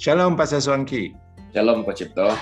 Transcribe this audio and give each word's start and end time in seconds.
Shalom 0.00 0.32
Pak 0.32 0.48
Seswangki. 0.48 1.12
Shalom 1.52 1.84
Pak 1.84 1.92
Cipto. 1.92 2.32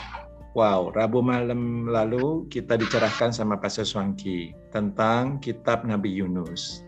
Wow, 0.55 0.95
Rabu 0.95 1.19
malam 1.27 1.91
lalu 1.91 2.47
kita 2.55 2.79
dicerahkan 2.79 3.35
sama 3.35 3.59
Pak 3.59 3.75
Seswangki 3.75 4.55
tentang 4.71 5.43
kitab 5.43 5.83
Nabi 5.83 6.07
Yunus. 6.07 6.87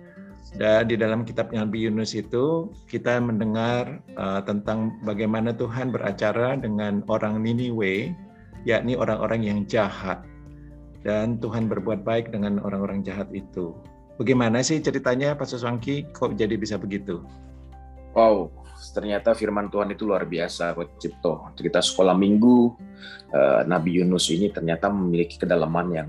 Dan 0.54 0.87
di 0.87 0.95
dalam 0.95 1.27
kitab 1.27 1.51
Nabi 1.51 1.90
Yunus 1.90 2.15
itu 2.15 2.71
kita 2.87 3.19
mendengar 3.19 3.98
uh, 4.15 4.47
tentang 4.47 4.94
bagaimana 5.03 5.51
Tuhan 5.51 5.90
beracara 5.90 6.54
dengan 6.54 7.02
orang 7.11 7.43
Niniwe, 7.43 8.15
yakni 8.62 8.94
orang-orang 8.94 9.43
yang 9.43 9.66
jahat. 9.66 10.22
Dan 11.02 11.43
Tuhan 11.43 11.66
berbuat 11.66 12.07
baik 12.07 12.30
dengan 12.30 12.62
orang-orang 12.62 13.02
jahat 13.02 13.26
itu. 13.34 13.75
Bagaimana 14.22 14.62
sih 14.62 14.79
ceritanya 14.79 15.34
Pak 15.34 15.51
Seswangki 15.51 16.15
kok 16.15 16.39
jadi 16.39 16.55
bisa 16.55 16.79
begitu? 16.79 17.27
Wow, 18.15 18.55
ternyata 18.97 19.37
firman 19.37 19.69
Tuhan 19.69 19.93
itu 19.93 20.09
luar 20.09 20.25
biasa 20.25 20.73
buat 20.73 20.97
Cipto. 20.97 21.52
Kita 21.52 21.84
sekolah 21.84 22.16
minggu, 22.16 22.59
eh, 23.33 23.62
Nabi 23.69 24.01
Yunus 24.01 24.33
ini 24.33 24.48
ternyata 24.48 24.89
memiliki 24.89 25.37
kedalaman 25.37 25.87
yang 25.93 26.09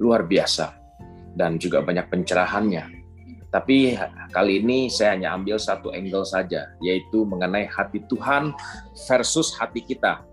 luar 0.00 0.24
biasa 0.24 0.72
dan 1.36 1.60
juga 1.60 1.84
banyak 1.84 2.08
pencerahannya. 2.08 3.02
Tapi 3.52 4.00
kali 4.32 4.64
ini 4.64 4.88
saya 4.88 5.12
hanya 5.12 5.36
ambil 5.36 5.60
satu 5.60 5.92
angle 5.92 6.24
saja, 6.24 6.72
yaitu 6.80 7.28
mengenai 7.28 7.68
hati 7.68 8.00
Tuhan 8.08 8.56
versus 9.04 9.52
hati 9.60 9.84
kita. 9.84 10.24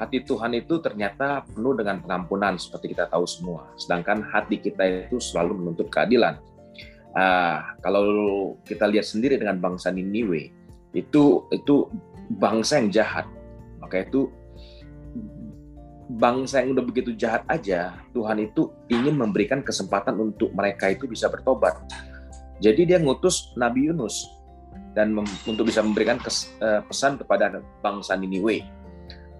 Hati 0.00 0.24
Tuhan 0.24 0.56
itu 0.56 0.80
ternyata 0.80 1.44
penuh 1.44 1.76
dengan 1.76 2.00
pengampunan 2.00 2.56
seperti 2.56 2.96
kita 2.96 3.12
tahu 3.12 3.28
semua. 3.28 3.68
Sedangkan 3.76 4.24
hati 4.24 4.56
kita 4.56 5.04
itu 5.04 5.20
selalu 5.20 5.60
menuntut 5.60 5.92
keadilan. 5.92 6.40
Uh, 7.12 7.60
kalau 7.84 8.04
kita 8.64 8.88
lihat 8.88 9.04
sendiri 9.04 9.36
dengan 9.36 9.60
bangsa 9.60 9.92
Niniwe, 9.92 10.48
itu 10.92 11.46
itu 11.50 11.86
bangsa 12.38 12.78
yang 12.82 12.90
jahat. 12.90 13.26
Maka 13.80 14.06
itu 14.06 14.30
bangsa 16.18 16.62
yang 16.62 16.74
udah 16.74 16.82
begitu 16.82 17.14
jahat 17.14 17.46
aja 17.46 17.94
Tuhan 18.10 18.42
itu 18.42 18.74
ingin 18.90 19.14
memberikan 19.14 19.62
kesempatan 19.62 20.18
untuk 20.18 20.50
mereka 20.50 20.90
itu 20.90 21.06
bisa 21.06 21.30
bertobat. 21.30 21.78
Jadi 22.60 22.90
dia 22.90 22.98
ngutus 22.98 23.54
Nabi 23.54 23.88
Yunus 23.88 24.26
dan 24.92 25.14
untuk 25.46 25.64
bisa 25.70 25.80
memberikan 25.80 26.18
kes, 26.18 26.50
uh, 26.60 26.82
pesan 26.84 27.16
kepada 27.16 27.62
bangsa 27.80 28.18
Niniwe. 28.18 28.66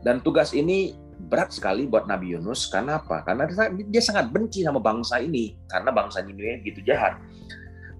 Dan 0.00 0.24
tugas 0.24 0.56
ini 0.56 0.96
berat 1.28 1.52
sekali 1.52 1.84
buat 1.84 2.08
Nabi 2.08 2.32
Yunus. 2.32 2.70
Karena 2.72 2.96
apa? 2.96 3.20
Karena 3.26 3.44
dia 3.76 4.00
sangat 4.00 4.32
benci 4.32 4.64
sama 4.64 4.80
bangsa 4.80 5.20
ini. 5.20 5.52
Karena 5.68 5.92
bangsa 5.92 6.24
Niniwe 6.24 6.64
gitu 6.64 6.80
jahat. 6.86 7.20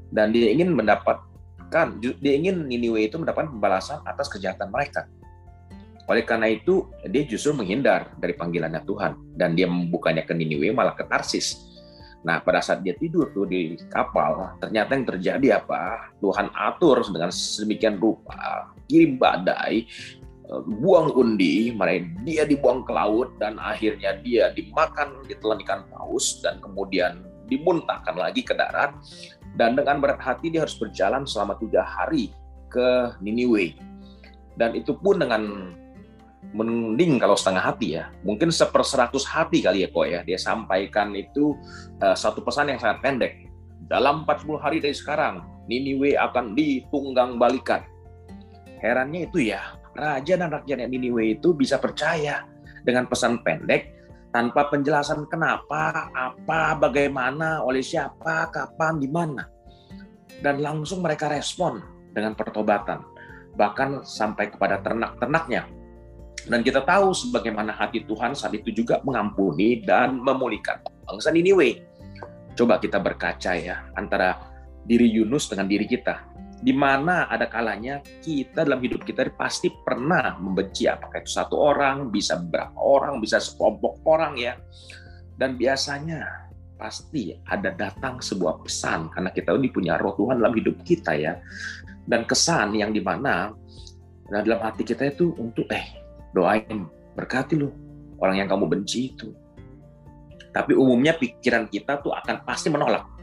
Dan 0.08 0.33
dia 0.33 0.48
ingin 0.48 0.72
mendapat 0.72 1.20
kan 1.70 2.02
dia 2.02 2.32
ingin 2.34 2.66
Niniwe 2.66 3.06
itu 3.06 3.16
mendapatkan 3.16 3.54
pembalasan 3.54 4.02
atas 4.04 4.26
kejahatan 4.26 4.68
mereka. 4.68 5.06
Oleh 6.10 6.27
karena 6.27 6.50
itu, 6.50 6.90
dia 7.06 7.22
justru 7.22 7.54
menghindar 7.54 8.18
dari 8.18 8.34
panggilannya 8.34 8.82
Tuhan 8.82 9.38
dan 9.38 9.54
dia 9.54 9.70
membukanya 9.70 10.27
ke 10.27 10.34
Niniwe 10.34 10.74
malah 10.74 10.98
ke 10.98 11.06
Tarsis. 11.06 11.54
Nah, 12.27 12.42
pada 12.42 12.58
saat 12.60 12.82
dia 12.82 12.98
tidur 12.98 13.30
tuh 13.30 13.46
di 13.46 13.78
kapal, 13.88 14.58
ternyata 14.58 14.92
yang 14.92 15.06
terjadi 15.06 15.48
apa? 15.62 16.12
Tuhan 16.18 16.50
atur 16.52 17.00
dengan 17.06 17.30
sedemikian 17.30 17.96
rupa, 17.96 18.74
kirim 18.90 19.16
badai, 19.16 19.86
eh, 20.50 20.62
buang 20.82 21.14
undi, 21.14 21.72
dia 22.27 22.42
dibuang 22.42 22.82
ke 22.82 22.92
laut 22.92 23.38
dan 23.38 23.56
akhirnya 23.62 24.18
dia 24.20 24.50
dimakan, 24.52 25.24
ditelan 25.30 25.62
ikan 25.64 25.86
paus 25.94 26.42
dan 26.42 26.58
kemudian 26.58 27.24
dimuntahkan 27.50 28.14
lagi 28.14 28.46
ke 28.46 28.55
darat 28.55 28.94
dan 29.61 29.77
dengan 29.77 30.00
berat 30.00 30.16
hati 30.25 30.48
dia 30.48 30.64
harus 30.64 30.72
berjalan 30.80 31.28
selama 31.28 31.61
tiga 31.61 31.84
hari 31.84 32.33
ke 32.72 33.12
Niniwe. 33.20 33.77
Dan 34.56 34.72
itu 34.72 34.97
pun 34.97 35.20
dengan 35.20 35.77
mending 36.56 37.20
kalau 37.20 37.36
setengah 37.36 37.69
hati 37.69 38.01
ya. 38.01 38.08
Mungkin 38.24 38.48
seperseratus 38.48 39.29
hati 39.29 39.61
kali 39.61 39.84
ya 39.84 39.92
kok 39.92 40.07
ya. 40.08 40.24
Dia 40.24 40.40
sampaikan 40.40 41.12
itu 41.12 41.61
uh, 42.01 42.17
satu 42.17 42.40
pesan 42.40 42.73
yang 42.73 42.80
sangat 42.80 43.05
pendek. 43.05 43.33
Dalam 43.84 44.24
40 44.24 44.64
hari 44.64 44.80
dari 44.80 44.96
sekarang, 44.96 45.45
Niniwe 45.68 46.17
akan 46.17 46.57
ditunggang 46.57 47.36
balikan. 47.36 47.84
Herannya 48.80 49.29
itu 49.29 49.52
ya, 49.52 49.77
raja 49.92 50.40
dan 50.40 50.48
rakyatnya 50.57 50.89
Niniwe 50.89 51.36
itu 51.36 51.52
bisa 51.52 51.77
percaya 51.77 52.48
dengan 52.80 53.05
pesan 53.05 53.45
pendek 53.45 54.01
tanpa 54.30 54.70
penjelasan 54.70 55.27
kenapa, 55.27 56.08
apa, 56.14 56.79
bagaimana, 56.79 57.67
oleh 57.67 57.83
siapa, 57.83 58.46
kapan, 58.55 59.02
di 59.02 59.11
mana. 59.11 59.51
Dan 60.40 60.64
langsung 60.64 61.05
mereka 61.05 61.28
respon 61.28 61.84
dengan 62.17 62.33
pertobatan, 62.33 63.05
bahkan 63.55 64.01
sampai 64.02 64.48
kepada 64.48 64.80
ternak-ternaknya. 64.80 65.68
Dan 66.48 66.64
kita 66.64 66.80
tahu 66.83 67.12
sebagaimana 67.12 67.77
hati 67.77 68.08
Tuhan 68.08 68.33
saat 68.33 68.56
itu 68.56 68.73
juga 68.73 69.05
mengampuni 69.05 69.84
dan 69.84 70.17
memulihkan 70.17 70.80
bangsa 71.05 71.28
Niniwe. 71.28 71.84
Coba 72.56 72.80
kita 72.80 72.96
berkaca 72.96 73.52
ya 73.56 73.84
antara 73.92 74.40
diri 74.89 75.06
Yunus 75.12 75.52
dengan 75.52 75.68
diri 75.68 75.84
kita 75.84 76.30
di 76.61 76.77
mana 76.77 77.24
ada 77.33 77.48
kalanya 77.48 78.05
kita 78.20 78.68
dalam 78.68 78.84
hidup 78.84 79.01
kita 79.08 79.33
pasti 79.33 79.72
pernah 79.72 80.36
membenci 80.36 80.84
apakah 80.84 81.24
itu 81.24 81.33
satu 81.33 81.57
orang, 81.57 82.12
bisa 82.12 82.36
beberapa 82.36 82.77
orang, 82.77 83.17
bisa 83.18 83.40
sekelompok 83.40 84.05
orang 84.05 84.36
ya. 84.36 84.61
Dan 85.40 85.57
biasanya 85.57 86.52
pasti 86.80 87.36
ada 87.45 87.77
datang 87.77 88.24
sebuah 88.24 88.64
pesan 88.64 89.13
karena 89.13 89.29
kita 89.29 89.52
ini 89.52 89.68
punya 89.68 90.01
roh 90.01 90.17
Tuhan 90.17 90.41
dalam 90.41 90.57
hidup 90.57 90.80
kita 90.80 91.13
ya. 91.13 91.36
Dan 92.08 92.24
kesan 92.24 92.73
yang 92.73 92.96
di 92.96 93.05
mana 93.05 93.52
nah 94.30 94.41
dalam 94.41 94.63
hati 94.64 94.86
kita 94.86 95.13
itu 95.13 95.36
untuk 95.36 95.69
eh 95.69 96.01
doain 96.33 96.89
berkati 97.13 97.61
lu 97.61 97.69
orang 98.17 98.40
yang 98.40 98.48
kamu 98.48 98.64
benci 98.64 99.13
itu. 99.13 99.29
Tapi 100.51 100.73
umumnya 100.73 101.13
pikiran 101.20 101.69
kita 101.69 102.01
tuh 102.01 102.17
akan 102.17 102.42
pasti 102.48 102.73
menolak 102.73 103.20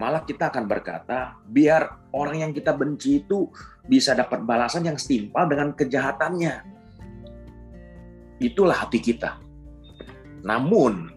Malah 0.00 0.24
kita 0.24 0.48
akan 0.48 0.64
berkata, 0.64 1.36
biar 1.44 2.08
orang 2.16 2.48
yang 2.48 2.52
kita 2.56 2.72
benci 2.72 3.20
itu 3.20 3.52
bisa 3.84 4.16
dapat 4.16 4.40
balasan 4.48 4.88
yang 4.88 4.96
setimpal 4.96 5.44
dengan 5.44 5.76
kejahatannya. 5.76 6.64
Itulah 8.40 8.88
hati 8.88 8.96
kita. 8.96 9.36
Namun, 10.40 11.12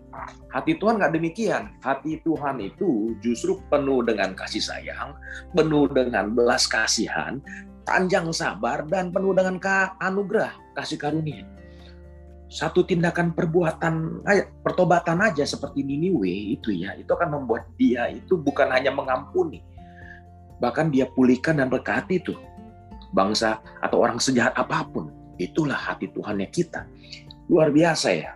hati 0.49 0.77
Tuhan 0.77 1.01
nggak 1.01 1.13
demikian. 1.15 1.63
Hati 1.81 2.21
Tuhan 2.21 2.61
itu 2.61 3.17
justru 3.19 3.59
penuh 3.67 4.05
dengan 4.05 4.37
kasih 4.37 4.61
sayang, 4.61 5.17
penuh 5.53 5.89
dengan 5.89 6.31
belas 6.31 6.69
kasihan, 6.69 7.41
panjang 7.83 8.29
sabar, 8.31 8.85
dan 8.87 9.09
penuh 9.09 9.33
dengan 9.33 9.57
anugerah, 9.99 10.53
kasih 10.77 10.97
karunia. 11.01 11.45
Satu 12.53 12.85
tindakan 12.85 13.33
perbuatan 13.33 14.21
pertobatan 14.61 15.25
aja 15.25 15.41
seperti 15.41 15.81
Niniwe 15.81 16.53
itu 16.53 16.69
ya 16.69 16.93
itu 16.93 17.09
akan 17.09 17.41
membuat 17.41 17.65
dia 17.81 18.13
itu 18.13 18.37
bukan 18.37 18.69
hanya 18.69 18.93
mengampuni 18.93 19.65
bahkan 20.63 20.87
dia 20.87 21.09
pulihkan 21.11 21.59
dan 21.59 21.67
berkati 21.67 22.23
itu. 22.23 22.37
Bangsa 23.13 23.61
atau 23.83 24.01
orang 24.01 24.17
sejahat 24.17 24.57
apa 24.57 24.85
pun 24.89 25.09
itulah 25.37 25.77
hati 25.77 26.09
Tuhannya 26.09 26.49
kita. 26.49 26.85
Luar 27.49 27.69
biasa 27.69 28.09
ya 28.15 28.31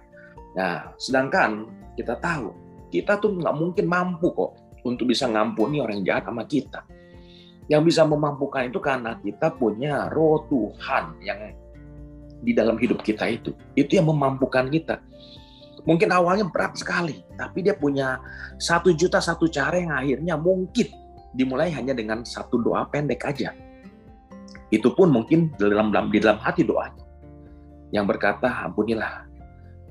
nah 0.58 0.90
sedangkan 0.98 1.70
kita 1.94 2.18
tahu 2.18 2.50
kita 2.90 3.22
tuh 3.22 3.38
nggak 3.38 3.54
mungkin 3.54 3.86
mampu 3.86 4.34
kok 4.34 4.58
untuk 4.82 5.06
bisa 5.06 5.30
ngampuni 5.30 5.78
orang 5.78 6.02
jahat 6.02 6.26
sama 6.26 6.50
kita 6.50 6.82
yang 7.68 7.84
bisa 7.84 8.08
memampukan 8.08 8.72
itu 8.72 8.80
karena 8.80 9.20
kita 9.20 9.52
punya 9.54 10.08
roh 10.08 10.48
Tuhan 10.48 11.20
yang 11.20 11.52
di 12.42 12.56
dalam 12.56 12.80
hidup 12.80 13.04
kita 13.04 13.28
itu. 13.28 13.52
Itu 13.76 14.00
yang 14.00 14.08
memampukan 14.08 14.72
kita. 14.72 15.04
Mungkin 15.88 16.12
awalnya 16.12 16.48
berat 16.48 16.76
sekali, 16.76 17.24
tapi 17.40 17.64
dia 17.64 17.76
punya 17.76 18.20
satu 18.60 18.92
juta 18.92 19.24
satu 19.24 19.48
cara 19.48 19.80
yang 19.80 19.96
akhirnya 19.96 20.36
mungkin 20.36 20.88
dimulai 21.32 21.72
hanya 21.72 21.96
dengan 21.96 22.28
satu 22.28 22.60
doa 22.60 22.88
pendek 22.92 23.24
aja. 23.24 23.56
Itu 24.68 24.92
pun 24.92 25.16
mungkin 25.16 25.56
di 25.56 25.64
dalam, 25.64 25.92
di 26.12 26.20
dalam 26.20 26.40
hati 26.44 26.68
doanya. 26.68 27.04
Yang 27.96 28.06
berkata, 28.16 28.68
ampunilah 28.68 29.27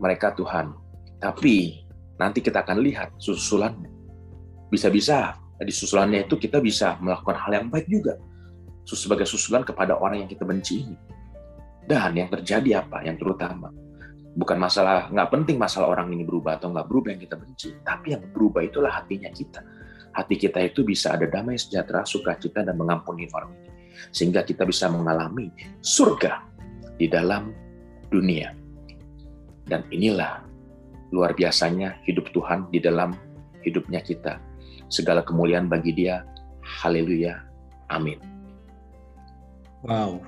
mereka 0.01 0.33
Tuhan. 0.37 0.73
Tapi 1.21 1.85
nanti 2.21 2.45
kita 2.45 2.65
akan 2.65 2.79
lihat 2.85 3.17
susulannya. 3.17 3.89
Bisa-bisa 4.69 5.37
di 5.57 5.73
susulannya 5.73 6.29
itu 6.29 6.37
kita 6.37 6.61
bisa 6.61 7.01
melakukan 7.01 7.37
hal 7.41 7.53
yang 7.65 7.69
baik 7.73 7.89
juga. 7.89 8.21
Sebagai 8.87 9.27
susulan 9.27 9.67
kepada 9.67 9.99
orang 9.99 10.23
yang 10.23 10.31
kita 10.31 10.47
benci 10.47 10.87
ini 10.87 10.97
dan 11.87 12.15
yang 12.15 12.31
terjadi 12.31 12.87
apa? 12.87 13.03
Yang 13.03 13.27
terutama 13.27 13.71
bukan 14.37 14.59
masalah 14.61 15.09
nggak 15.09 15.31
penting 15.33 15.57
masalah 15.57 15.89
orang 15.97 16.13
ini 16.13 16.23
berubah 16.23 16.61
atau 16.61 16.69
nggak 16.71 16.87
berubah 16.87 17.09
yang 17.17 17.23
kita 17.25 17.37
benci, 17.41 17.69
tapi 17.81 18.13
yang 18.13 18.23
berubah 18.31 18.63
itulah 18.63 18.93
hatinya 18.93 19.33
kita. 19.33 19.65
Hati 20.13 20.37
kita 20.37 20.61
itu 20.65 20.85
bisa 20.85 21.17
ada 21.17 21.25
damai 21.29 21.57
sejahtera, 21.57 22.05
sukacita 22.05 22.65
dan 22.65 22.77
mengampuni 22.77 23.29
orang 23.33 23.53
ini, 23.53 23.69
sehingga 24.13 24.45
kita 24.45 24.65
bisa 24.69 24.89
mengalami 24.93 25.49
surga 25.81 26.45
di 26.97 27.09
dalam 27.09 27.53
dunia. 28.09 28.66
Dan 29.67 29.83
inilah 29.91 30.47
luar 31.11 31.35
biasanya 31.35 31.99
hidup 32.07 32.31
Tuhan 32.31 32.71
di 32.71 32.79
dalam 32.79 33.15
hidupnya 33.67 33.99
kita. 34.03 34.39
Segala 34.87 35.27
kemuliaan 35.27 35.67
bagi 35.67 35.91
Dia. 35.95 36.23
Haleluya. 36.63 37.43
Amin. 37.91 38.19
Wow, 39.87 40.19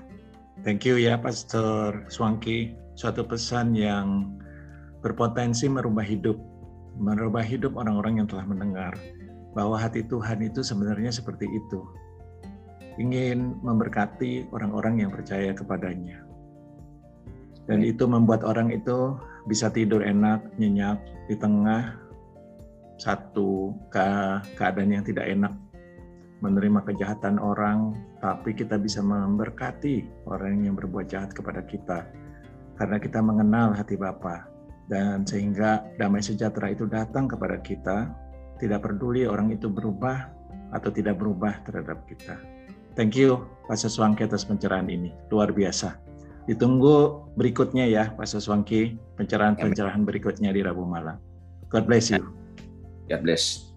Thank 0.66 0.90
you 0.90 0.98
ya 0.98 1.14
Pastor 1.14 2.10
Swangki. 2.10 2.74
Suatu 2.98 3.22
pesan 3.22 3.78
yang 3.78 4.34
berpotensi 4.98 5.70
merubah 5.70 6.02
hidup, 6.02 6.34
merubah 6.98 7.46
hidup 7.46 7.78
orang-orang 7.78 8.18
yang 8.18 8.26
telah 8.26 8.42
mendengar 8.42 8.98
bahwa 9.54 9.78
hati 9.78 10.02
Tuhan 10.02 10.42
itu 10.42 10.66
sebenarnya 10.66 11.14
seperti 11.14 11.46
itu. 11.46 11.86
Ingin 12.98 13.62
memberkati 13.62 14.50
orang-orang 14.50 15.06
yang 15.06 15.10
percaya 15.14 15.54
kepadanya. 15.54 16.26
Dan 17.68 17.84
itu 17.84 18.08
membuat 18.08 18.42
orang 18.48 18.72
itu 18.72 19.12
bisa 19.44 19.68
tidur 19.68 20.00
enak, 20.00 20.40
nyenyak 20.56 20.96
di 21.28 21.36
tengah 21.36 22.00
satu 22.96 23.76
ke 23.92 24.08
keadaan 24.56 24.90
yang 24.90 25.04
tidak 25.04 25.28
enak 25.28 25.52
menerima 26.40 26.80
kejahatan 26.86 27.36
orang, 27.38 27.94
tapi 28.22 28.54
kita 28.54 28.78
bisa 28.78 29.02
memberkati 29.02 30.26
orang 30.30 30.64
yang 30.66 30.74
berbuat 30.78 31.10
jahat 31.10 31.30
kepada 31.34 31.62
kita. 31.66 32.06
Karena 32.78 32.96
kita 33.02 33.18
mengenal 33.18 33.74
hati 33.74 33.98
Bapa 33.98 34.46
dan 34.86 35.26
sehingga 35.26 35.84
damai 35.98 36.22
sejahtera 36.22 36.70
itu 36.72 36.86
datang 36.86 37.26
kepada 37.26 37.58
kita, 37.60 38.08
tidak 38.62 38.86
peduli 38.86 39.26
orang 39.26 39.50
itu 39.50 39.66
berubah 39.66 40.30
atau 40.70 40.90
tidak 40.94 41.18
berubah 41.18 41.58
terhadap 41.66 42.06
kita. 42.06 42.38
Thank 42.94 43.18
you 43.18 43.46
Pak 43.66 43.78
Seswangki 43.78 44.26
atas 44.26 44.46
pencerahan 44.46 44.86
ini, 44.90 45.10
luar 45.30 45.50
biasa. 45.50 46.07
Ditunggu 46.48 47.28
berikutnya 47.36 47.84
ya 47.84 48.08
Pak 48.16 48.24
Seswangki, 48.24 48.96
pencerahan-pencerahan 49.20 50.08
berikutnya 50.08 50.48
di 50.48 50.64
Rabu 50.64 50.88
malam. 50.88 51.20
God 51.68 51.84
bless 51.84 52.08
you. 52.08 52.24
God 53.12 53.20
bless. 53.20 53.67